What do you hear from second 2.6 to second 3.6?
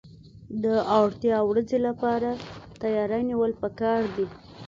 تیاری نیول